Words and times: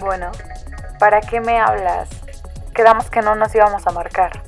Bueno, 0.00 0.32
¿para 0.98 1.20
qué 1.20 1.40
me 1.40 1.58
hablas? 1.58 2.08
Quedamos 2.74 3.08
que 3.10 3.22
no 3.22 3.34
nos 3.34 3.54
íbamos 3.54 3.86
a 3.86 3.90
marcar. 3.92 4.42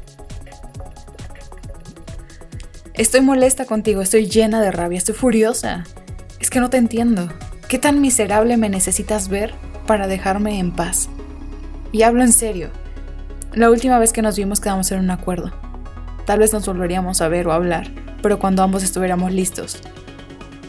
Estoy 2.95 3.21
molesta 3.21 3.65
contigo, 3.67 4.03
estoy 4.03 4.27
llena 4.29 4.61
de 4.61 4.71
rabia, 4.71 4.99
estoy 4.99 5.15
furiosa. 5.15 5.85
Es 6.41 6.51
que 6.51 6.61
no 6.61 6.71
te 6.71 6.77
entiendo. 6.77 7.29
¿Qué 7.69 7.79
tan 7.79 8.01
miserable 8.01 8.57
me 8.57 8.69
necesitas 8.69 9.29
ver 9.29 9.55
para 9.87 10.07
dejarme 10.07 10.59
en 10.59 10.73
paz? 10.73 11.09
Y 11.93 12.03
hablo 12.03 12.23
en 12.23 12.33
serio. 12.33 12.71
La 13.57 13.71
última 13.71 13.99
vez 13.99 14.13
que 14.13 14.21
nos 14.21 14.37
vimos 14.37 14.61
quedamos 14.61 14.93
en 14.93 14.99
un 14.99 15.11
acuerdo. 15.11 15.51
Tal 16.27 16.41
vez 16.41 16.53
nos 16.53 16.67
volveríamos 16.67 17.23
a 17.23 17.29
ver 17.29 17.47
o 17.47 17.53
hablar, 17.53 17.91
pero 18.21 18.39
cuando 18.39 18.63
ambos 18.63 18.83
estuviéramos 18.83 19.33
listos. 19.33 19.81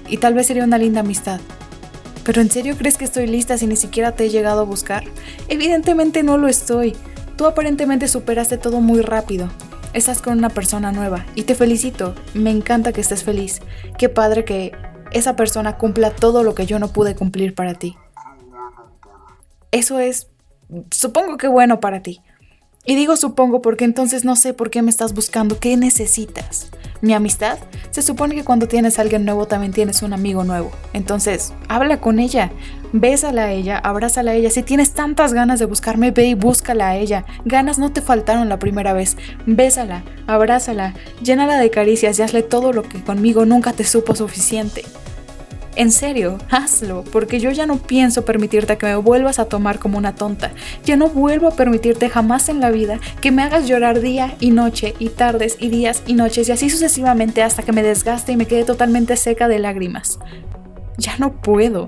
Y 0.08 0.20
tal 0.20 0.34
vez 0.34 0.48
sería 0.48 0.64
una 0.64 0.78
linda 0.78 1.02
amistad. 1.02 1.42
¿Pero 2.24 2.40
en 2.40 2.50
serio 2.50 2.78
crees 2.78 2.96
que 2.96 3.04
estoy 3.04 3.28
lista 3.28 3.58
si 3.58 3.68
ni 3.68 3.76
siquiera 3.76 4.14
te 4.14 4.24
he 4.24 4.30
llegado 4.30 4.62
a 4.62 4.64
buscar? 4.64 5.04
Evidentemente 5.50 6.24
no 6.24 6.38
lo 6.38 6.48
estoy. 6.48 6.96
Tú 7.36 7.46
aparentemente 7.46 8.08
superaste 8.08 8.58
todo 8.58 8.80
muy 8.80 9.02
rápido. 9.02 9.50
Estás 9.92 10.22
con 10.22 10.38
una 10.38 10.50
persona 10.50 10.94
nueva 10.94 11.26
y 11.36 11.44
te 11.44 11.56
felicito. 11.56 12.16
Me 12.34 12.52
encanta 12.52 12.94
que 12.94 13.02
estés 13.02 13.22
feliz. 13.22 13.60
Qué 13.98 14.08
padre 14.08 14.46
que 14.46 14.72
esa 15.12 15.36
persona 15.36 15.76
cumpla 15.76 16.12
todo 16.12 16.42
lo 16.42 16.56
que 16.56 16.66
yo 16.66 16.80
no 16.80 16.88
pude 16.94 17.16
cumplir 17.16 17.54
para 17.54 17.74
ti. 17.74 17.98
Eso 19.72 20.00
es, 20.00 20.30
supongo 20.90 21.36
que 21.36 21.50
bueno 21.50 21.82
para 21.82 22.02
ti. 22.02 22.22
Y 22.90 22.96
digo 22.96 23.18
supongo 23.18 23.62
porque 23.62 23.84
entonces 23.84 24.24
no 24.24 24.38
sé 24.38 24.54
por 24.54 24.70
qué 24.70 24.82
me 24.82 24.90
estás 24.90 25.14
buscando, 25.14 25.60
qué 25.60 25.76
necesitas. 25.76 26.70
Mi 27.02 27.14
amistad, 27.14 27.58
se 27.92 28.02
supone 28.02 28.34
que 28.34 28.46
cuando 28.46 28.70
tienes 28.70 28.98
a 28.98 29.02
alguien 29.02 29.26
nuevo 29.26 29.46
también 29.46 29.74
tienes 29.74 30.04
un 30.04 30.14
amigo 30.14 30.46
nuevo. 30.46 30.72
Entonces, 30.94 31.54
habla 31.68 32.00
con 32.00 32.18
ella, 32.18 32.50
bésala 32.94 33.44
a 33.44 33.52
ella, 33.52 33.78
abrázala 33.78 34.32
a 34.32 34.36
ella. 34.36 34.50
Si 34.50 34.64
tienes 34.64 34.94
tantas 34.94 35.34
ganas 35.34 35.60
de 35.60 35.66
buscarme, 35.66 36.12
ve 36.12 36.28
y 36.28 36.34
búscala 36.34 36.88
a 36.88 36.96
ella. 36.96 37.26
Ganas 37.44 37.78
no 37.78 37.92
te 37.92 38.02
faltaron 38.02 38.48
la 38.48 38.58
primera 38.58 38.94
vez. 38.94 39.18
Bésala, 39.46 40.04
abrázala, 40.26 40.94
llénala 41.22 41.58
de 41.58 41.70
caricias 41.70 42.18
y 42.18 42.22
hazle 42.22 42.42
todo 42.42 42.72
lo 42.72 42.84
que 42.84 43.04
conmigo 43.04 43.46
nunca 43.46 43.74
te 43.74 43.84
supo 43.84 44.16
suficiente. 44.16 44.86
En 45.78 45.92
serio, 45.92 46.40
hazlo, 46.50 47.04
porque 47.12 47.40
yo 47.40 47.52
ya 47.52 47.68
no 47.68 47.78
pienso 47.78 48.26
permitirte 48.26 48.80
que 48.80 48.88
me 48.88 48.96
vuelvas 48.96 49.38
a 49.38 49.46
tomar 49.46 49.78
como 49.78 50.00
una 50.00 50.16
tonta. 50.16 50.52
Ya 50.84 50.96
no 50.96 51.08
vuelvo 51.08 51.48
a 51.48 51.56
permitirte 51.56 52.10
jamás 52.10 52.50
en 52.50 52.60
la 52.60 52.72
vida 52.72 53.00
que 53.22 53.30
me 53.30 53.44
hagas 53.44 53.68
llorar 53.68 54.02
día 54.02 54.36
y 54.40 54.50
noche 54.50 54.96
y 54.98 55.10
tardes 55.10 55.56
y 55.60 55.70
días 55.70 56.02
y 56.08 56.14
noches 56.14 56.50
y 56.50 56.52
así 56.52 56.72
sucesivamente 56.72 57.44
hasta 57.44 57.62
que 57.62 57.74
me 57.74 57.84
desgaste 57.84 58.32
y 58.32 58.38
me 58.38 58.48
quede 58.48 58.64
totalmente 58.64 59.16
seca 59.18 59.48
de 59.48 59.60
lágrimas. 59.60 60.18
Ya 60.98 61.16
no 61.20 61.44
puedo. 61.44 61.86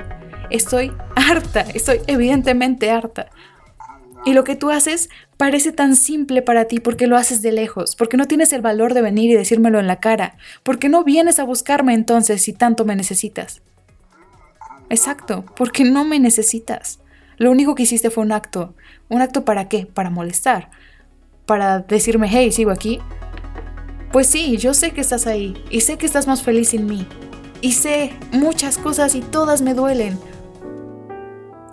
Estoy 0.52 0.92
harta, 1.16 1.62
estoy 1.74 2.02
evidentemente 2.06 2.92
harta. 2.92 3.31
Y 4.24 4.34
lo 4.34 4.44
que 4.44 4.56
tú 4.56 4.70
haces 4.70 5.09
parece 5.38 5.72
tan 5.72 5.96
simple 5.96 6.44
para 6.44 6.66
ti 6.66 6.80
porque 6.80 7.08
lo 7.08 7.18
haces 7.18 7.42
de 7.42 7.53
lejos, 7.53 7.96
porque 7.96 8.18
no 8.18 8.26
tienes 8.26 8.53
el 8.53 8.62
valor 8.62 8.94
de 8.94 9.02
venir 9.02 9.31
y 9.31 9.36
decírmelo 9.36 9.80
en 9.80 9.88
la 9.88 10.00
cara, 10.00 10.38
porque 10.62 10.90
no 10.90 11.03
vienes 11.03 11.40
a 11.40 11.44
buscarme 11.44 11.96
entonces 11.96 12.44
si 12.44 12.53
tanto 12.53 12.86
me 12.86 12.96
necesitas. 12.96 13.64
Exacto, 14.90 15.45
porque 15.56 15.84
no 15.84 16.04
me 16.04 16.20
necesitas. 16.20 17.00
Lo 17.38 17.52
único 17.52 17.76
que 17.76 17.84
hiciste 17.84 18.09
fue 18.09 18.23
un 18.23 18.32
acto. 18.32 18.76
¿Un 19.08 19.22
acto 19.22 19.46
para 19.46 19.70
qué? 19.70 19.86
Para 19.86 20.09
molestar. 20.09 20.72
Para 21.46 21.80
decirme, 21.80 22.28
hey, 22.30 22.52
sigo 22.52 22.72
aquí. 22.72 23.00
Pues 24.12 24.28
sí, 24.28 24.58
yo 24.58 24.74
sé 24.74 24.91
que 24.91 25.02
estás 25.02 25.28
ahí 25.28 25.53
y 25.69 25.81
sé 25.81 25.97
que 25.97 26.06
estás 26.06 26.28
más 26.28 26.41
feliz 26.41 26.69
sin 26.69 26.88
mí. 26.88 27.08
Y 27.62 27.74
sé 27.74 28.13
muchas 28.31 28.78
cosas 28.78 29.16
y 29.16 29.22
todas 29.22 29.62
me 29.62 29.74
duelen. 29.74 30.18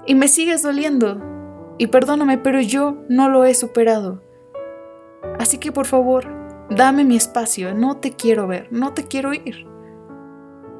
Y 0.06 0.14
me 0.14 0.28
sigues 0.28 0.62
doliendo. 0.62 1.20
Y 1.78 1.88
perdóname, 1.88 2.38
pero 2.38 2.60
yo 2.60 2.98
no 3.08 3.28
lo 3.28 3.44
he 3.44 3.54
superado. 3.54 4.22
Así 5.38 5.58
que 5.58 5.72
por 5.72 5.86
favor, 5.86 6.26
dame 6.70 7.04
mi 7.04 7.16
espacio. 7.16 7.74
No 7.74 7.96
te 7.96 8.12
quiero 8.12 8.46
ver, 8.46 8.68
no 8.70 8.92
te 8.92 9.04
quiero 9.04 9.32
ir. 9.32 9.66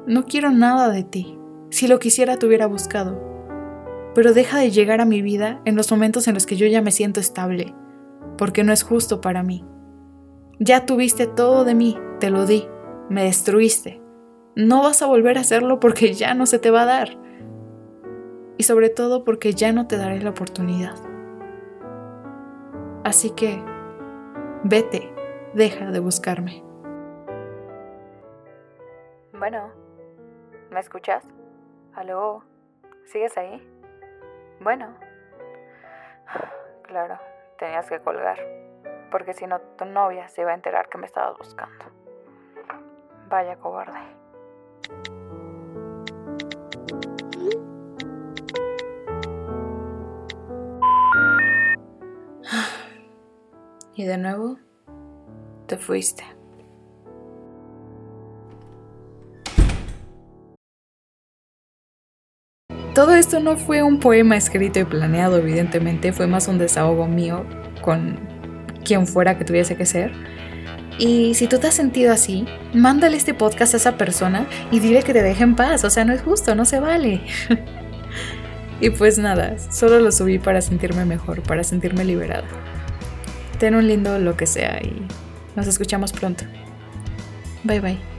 No 0.05 0.23
quiero 0.23 0.51
nada 0.51 0.89
de 0.89 1.03
ti. 1.03 1.37
Si 1.77 1.87
lo 1.87 1.99
quisiera, 1.99 2.37
te 2.37 2.47
hubiera 2.47 2.65
buscado. 2.65 3.21
Pero 4.15 4.33
deja 4.33 4.57
de 4.57 4.71
llegar 4.71 4.99
a 4.99 5.05
mi 5.05 5.21
vida 5.21 5.61
en 5.63 5.75
los 5.75 5.91
momentos 5.91 6.27
en 6.27 6.33
los 6.33 6.47
que 6.47 6.55
yo 6.55 6.65
ya 6.65 6.81
me 6.81 6.89
siento 6.89 7.19
estable, 7.19 7.75
porque 8.35 8.63
no 8.63 8.73
es 8.73 8.81
justo 8.81 9.21
para 9.21 9.43
mí. 9.43 9.63
Ya 10.57 10.87
tuviste 10.87 11.27
todo 11.27 11.65
de 11.65 11.75
mí, 11.75 11.95
te 12.19 12.31
lo 12.31 12.47
di, 12.47 12.67
me 13.09 13.25
destruiste. 13.25 14.01
No 14.55 14.81
vas 14.81 15.03
a 15.03 15.05
volver 15.05 15.37
a 15.37 15.41
hacerlo 15.41 15.79
porque 15.79 16.13
ya 16.15 16.33
no 16.33 16.47
se 16.47 16.57
te 16.57 16.71
va 16.71 16.81
a 16.81 16.85
dar. 16.87 17.09
Y 18.57 18.63
sobre 18.63 18.89
todo 18.89 19.23
porque 19.23 19.53
ya 19.53 19.71
no 19.71 19.85
te 19.85 19.97
daré 19.97 20.19
la 20.19 20.31
oportunidad. 20.31 20.95
Así 23.03 23.29
que, 23.29 23.63
vete, 24.63 25.13
deja 25.53 25.91
de 25.91 25.99
buscarme. 25.99 26.63
Bueno, 29.31 29.69
¿me 30.71 30.79
escuchas? 30.79 31.36
¿Aló? 31.97 32.43
¿Sigues 33.05 33.35
ahí? 33.39 33.59
Bueno. 34.61 34.93
Claro, 36.83 37.17
tenías 37.57 37.89
que 37.89 37.99
colgar. 37.99 38.37
Porque 39.09 39.33
si 39.33 39.47
no, 39.47 39.59
tu 39.59 39.85
novia 39.85 40.27
se 40.27 40.41
iba 40.41 40.51
a 40.51 40.53
enterar 40.53 40.89
que 40.89 40.99
me 40.99 41.07
estabas 41.07 41.35
buscando. 41.39 41.85
Vaya 43.29 43.55
cobarde. 43.55 43.99
Y 53.95 54.05
de 54.05 54.17
nuevo, 54.19 54.59
te 55.65 55.77
fuiste. 55.77 56.36
Todo 62.97 63.13
esto 63.13 63.39
no 63.39 63.57
fue 63.57 63.83
un 63.83 63.99
poema 63.99 64.37
escrito 64.37 64.79
y 64.79 64.83
planeado, 64.83 65.37
evidentemente, 65.37 66.11
fue 66.13 66.25
más 66.25 66.47
un 66.47 66.57
desahogo 66.57 67.07
mío 67.07 67.45
con 67.83 68.19
quien 68.83 69.05
fuera 69.05 69.37
que 69.37 69.45
tuviese 69.45 69.75
que 69.75 69.85
ser. 69.85 70.11
Y 70.97 71.35
si 71.35 71.45
tú 71.45 71.59
te 71.59 71.67
has 71.67 71.75
sentido 71.75 72.11
así, 72.11 72.47
mándale 72.73 73.15
este 73.15 73.35
podcast 73.35 73.75
a 73.75 73.77
esa 73.77 73.97
persona 73.99 74.47
y 74.71 74.79
dile 74.79 75.03
que 75.03 75.13
te 75.13 75.21
deje 75.21 75.43
en 75.43 75.55
paz. 75.55 75.83
O 75.83 75.91
sea, 75.91 76.05
no 76.05 76.13
es 76.13 76.23
justo, 76.23 76.55
no 76.55 76.65
se 76.65 76.79
vale. 76.79 77.21
y 78.81 78.89
pues 78.89 79.19
nada, 79.19 79.59
solo 79.59 79.99
lo 79.99 80.11
subí 80.11 80.39
para 80.39 80.61
sentirme 80.61 81.05
mejor, 81.05 81.43
para 81.43 81.63
sentirme 81.63 82.03
liberada. 82.03 82.47
Ten 83.59 83.75
un 83.75 83.87
lindo 83.87 84.17
lo 84.17 84.35
que 84.35 84.47
sea 84.47 84.81
y 84.81 85.05
nos 85.55 85.67
escuchamos 85.67 86.13
pronto. 86.13 86.45
Bye 87.63 87.79
bye. 87.79 88.16